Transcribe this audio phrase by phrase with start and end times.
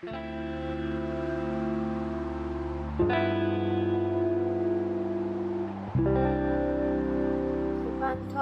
[0.00, 0.10] 翻
[8.28, 8.38] 推。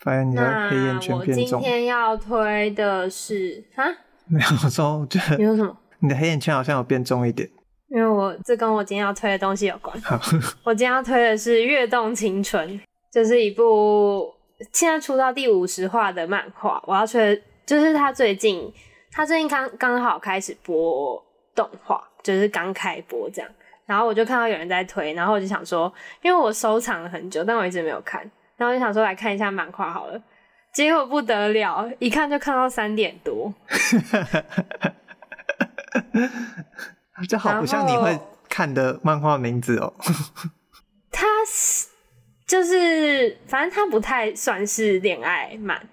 [0.00, 1.58] 发现你的黑眼圈变重。
[1.58, 3.84] 我今天要推的是啊？
[4.28, 5.76] 没有说，我觉得你说什么？
[5.98, 7.46] 你的黑眼圈好像有变重一点。
[7.88, 9.94] 因为我这跟我今天要推的东西有关。
[10.00, 10.18] 好，
[10.64, 12.66] 我今天要推的是《跃动青春》，
[13.10, 14.32] 这、就是一部
[14.72, 16.82] 现在出到第五十话的漫画。
[16.86, 18.72] 我要推的就是他最近，
[19.12, 21.22] 他最近刚刚好开始播
[21.54, 23.50] 动画，就是刚开播这样。
[23.84, 25.92] 然后我就看到有人在推，然后我就想说，
[26.22, 28.22] 因为我收藏了很久，但我一直没有看，
[28.56, 30.18] 然后我就想说来看一下漫画好了。
[30.72, 33.52] 结果不得了，一看就看到三点多。
[37.28, 39.92] 这好不像你会看的漫画名字哦。
[41.12, 41.88] 他是
[42.46, 45.86] 就是，反正他不太算是恋爱漫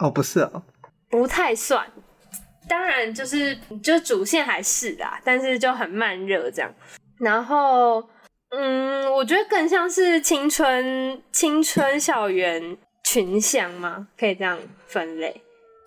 [0.00, 0.64] 哦，不是哦，
[1.08, 1.86] 不太算。
[2.68, 6.72] 当然就是，就主线还是啦，但是就很慢热这样。
[7.18, 8.06] 然后，
[8.50, 14.08] 嗯，我觉得更像是青春青春校园群像吗？
[14.18, 15.40] 可以这样分类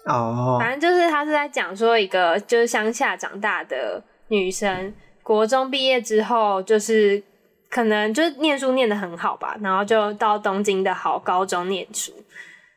[0.06, 0.58] 哦。
[0.60, 4.04] 反正就是他是在讲说一个就是乡下长大的。
[4.28, 7.22] 女生国中毕业之后，就是
[7.70, 12.14] 可能就念书念得很好吧，然后就到东京的好高中念书，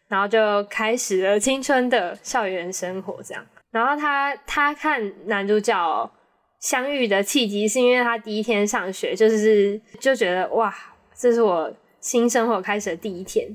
[0.08, 3.46] 然后就开始了青春的校园生活这样。
[3.74, 6.10] 然后他他看男主角
[6.60, 10.72] 相遇的契机，是因为他第一天上学，就是就觉得哇，
[11.14, 13.48] 这是我新生活开始的第一天，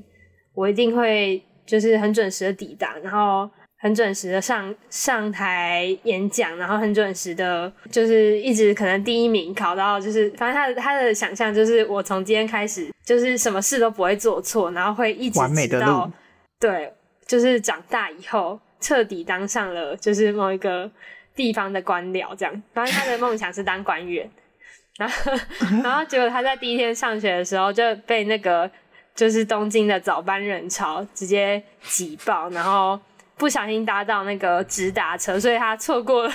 [0.54, 3.50] 我一定会就是很准时的抵达，然后。
[3.82, 16.12] 很准时的上上台演讲，然后很准时的，就是一直可能第一名考到，就是反正他的他的想象就是我从今天开始就是什么事都不会做错，然后会一直直到完美的路。
[16.60, 16.92] 对，
[17.26, 20.90] 就是长大以后彻底当上了就是某一个
[21.34, 22.62] 地方的官僚这样。
[22.72, 24.28] 反正他的梦想是当官员，
[24.98, 25.32] 然后
[25.84, 28.70] 然后结果他在第一天上学的时候就被那个
[29.14, 32.98] 就是东京的早班人潮直接挤爆，然后。
[33.36, 36.32] 不小心搭到那个直达车，所以他错过了，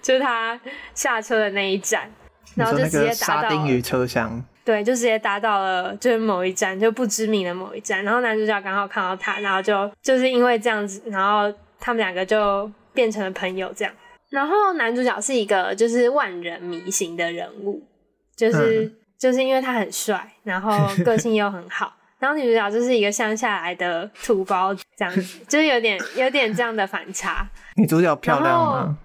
[0.00, 0.58] 就是他
[0.94, 2.10] 下车的那一站，
[2.56, 4.42] 然后就直接搭到沙丁鱼车厢。
[4.64, 8.02] 对，就直接搭到了就是某一站，就不知名的某一站。
[8.02, 11.52] 然后男主角刚好看到他，然后就就是因为这样子，然后
[11.88, 13.94] 他们两个就变成了朋友这样。
[14.28, 17.82] 然后男主角是一个就是万人迷型的人物，
[18.36, 21.90] 就是、嗯、就是因为他很帅，然后个性又很好。
[22.20, 27.48] 然后女主角就是一个乡下来的土包子，这样子， 就是有点有点这样的反差。
[27.76, 28.98] 女主角漂亮吗？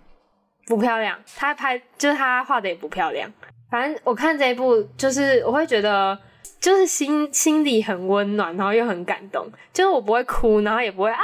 [0.67, 3.31] 不漂亮，她拍就是她画的也不漂亮。
[3.71, 6.19] 反正我看这一部，就是我会觉得，
[6.59, 9.47] 就是心心里很温暖，然后又很感动。
[9.71, 11.21] 就是我不会哭，然后也不会啊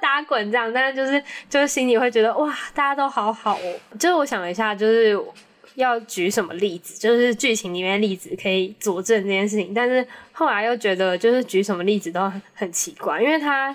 [0.00, 3.80] 打滚这样，但是就是就是心里会觉得哇，大家都好好哦。
[3.98, 5.18] 就是我想了一下，就是。
[5.76, 6.98] 要举什么例子？
[6.98, 13.74] 就是剧情里面例子可以佐证这件事情，但是后来又觉得就是举什么例子都很很奇怪，因为他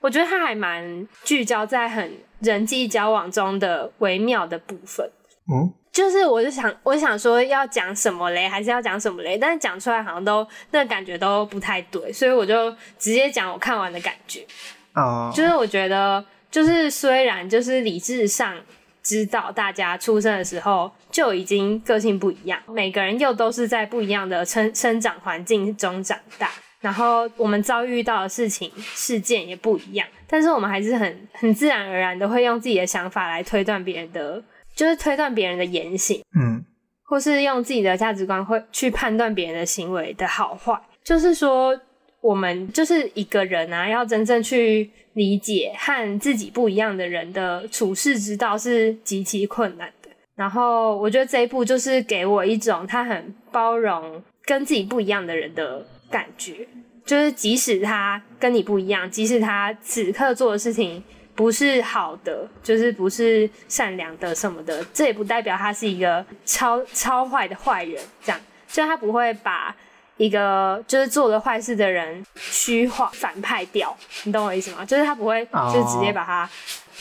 [0.00, 5.08] 我觉得他还蛮聚焦在很人际交往中的微妙的部分。
[5.48, 9.36] 嗯，就是我就想我想说要讲什么嘞，还是要讲什么嘞？
[9.36, 14.46] 但是讲出来好像都那感觉都不太对，所以我就直接讲我看完的感觉。
[14.94, 18.54] 哦，就是我觉得就是虽然就是理智上。
[19.00, 34.42] 知道大家出生的时候就已经个性不一样，每个人又都是在不一样的生生长环境中长大，然后我们遭遇到的事情事件也不一样，但是我们还是很很自然而然的会用自己的想法来推断别人的，
[34.78, 36.64] 就是推断别人的言行，嗯，
[37.02, 41.78] 或是用自己的价值观会去判断别人的行为的好坏，就是说。
[42.20, 50.10] 我们就是一个人啊，要真正去理解和自己不一样的人的处世之道是极其困难的。
[50.34, 56.66] 然后我觉得这一部就是给我一种他很包容跟自己不一样的人的感觉，
[57.06, 61.00] 就是即使他跟你不一样，即使他此刻做的事情
[61.38, 68.02] 不是好的，就是不是善良的什么的，这也不代表他是一个超超坏的坏人。
[68.24, 69.72] 这样，就他不会把。
[70.16, 74.84] 一个就是做了坏事的人虚化反派掉，你懂我意思吗？
[74.84, 76.50] 就是他不会，就直接把他，oh.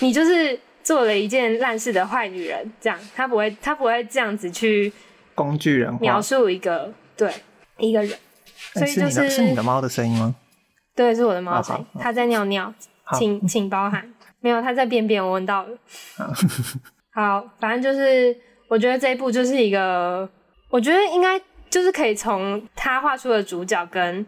[0.01, 4.93] 你就是做了一件烂事的坏女人，这样他不会，他不会这样子去
[5.33, 7.33] 工具人描述一个对
[7.79, 8.15] 一个人，
[8.75, 10.35] 所以就是是你，的猫的声音吗？
[10.95, 12.03] 对，是我的猫声音，oh.
[12.03, 12.71] 它在尿尿，
[13.17, 15.77] 请请包涵，没有他在便便，我闻到了。
[17.13, 18.35] 好，反正就是
[18.67, 20.29] 我觉得这一部就是一个，
[20.69, 21.41] 我觉得应该。
[21.69, 24.25] 就是可以从他画出的主角跟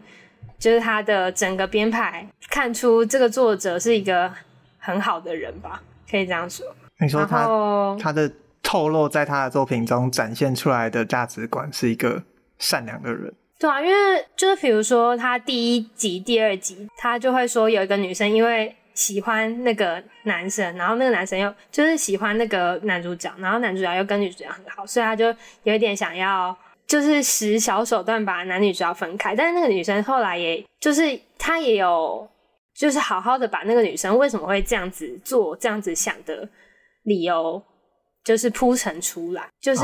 [0.58, 4.30] 就是他的整个编排看出这个作者是一个
[4.78, 6.66] 很好的人吧，可以这样说。
[7.00, 8.30] 你说他他的
[8.62, 12.22] 透露在他的作品中展现出来的价值观是一个
[12.58, 13.32] 善良的人。
[13.58, 26.54] 对啊，因为就是比如说他第一集、第二集，他就会说有一个女生因为喜欢那个男生，然后那个男生又就是喜欢那个男主角，然后男主角又跟女主角很好，所以他就有一点想要
[26.86, 29.34] 就是使小手段把男女主角分开。
[29.34, 32.28] 但是那个女生后来也就是她也有
[32.74, 36.46] 就是好好的把那个女生为什么会这样子做、这样子想的
[37.04, 37.62] 理由，
[38.22, 39.48] 就是铺陈出来。
[39.60, 39.82] 就是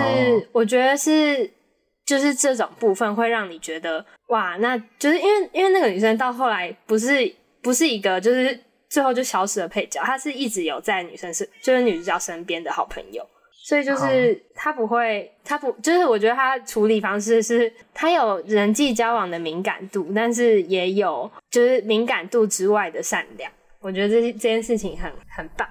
[0.53, 1.51] 我觉得是。
[2.07, 8.57] 就是这种部分会让你觉得哇，那就是因为因为那个女生到后来不是不是一个就是
[8.97, 13.23] 最后就消失了配角，他是一直有在女生是就是女主角身边的好朋友，
[13.69, 23.53] 所以就是他不会，他不就是我觉得他处理方式是他有人际交往的敏感度，但是也有就是敏感度之外的善良，
[23.83, 25.69] 我觉得这这件事情很很棒。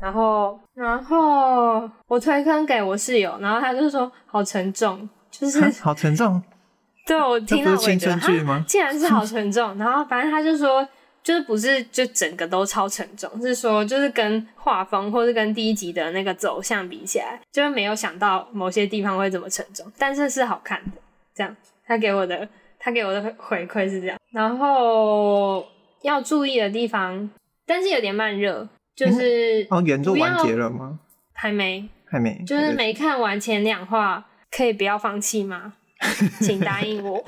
[0.00, 5.08] 然后然后我推坑给我室友，然后他就说好沉重。
[5.30, 6.42] 就是 好沉重，
[7.06, 8.64] 对，我听到我觉得，青春剧吗？
[8.66, 9.76] 竟然是好沉重。
[9.76, 10.86] 然后反正他就说，
[11.28, 20.92] 就是不是就整个都超沉重，是说就是跟画风或是跟第一集的那个走向比起来，就是没有想到某些地方会这么沉重，但是是好看的。
[21.34, 21.54] 这样，
[21.84, 22.48] 他给我的
[22.78, 24.18] 他给我的回馈是这样。
[24.32, 25.66] 然后
[26.00, 27.28] 要注意的地方，
[27.66, 28.66] 但是有点慢热，
[28.96, 30.98] 就是、嗯、哦，原作完结了吗？
[31.34, 34.24] 还没，还没，就是没看完前两话。
[34.50, 35.74] 可以不要放弃吗？
[36.40, 37.22] 请答应我。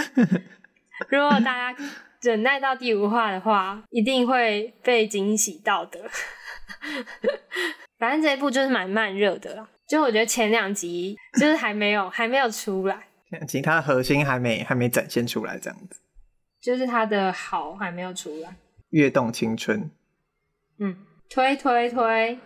[1.08, 1.74] 如果大家
[2.22, 6.00] 忍耐到第五话的话，一定会被惊喜到的。
[7.98, 13.06] 反正这一部就是蛮慢热的啦，就我觉得前两集就是还没有还没有出来，
[13.46, 16.00] 其他核心还没还没展现出来，这样子，
[16.60, 18.56] 就是它的好还没有出来。
[18.90, 19.90] 跃动青春，
[20.78, 20.96] 嗯，
[21.28, 22.38] 推推推。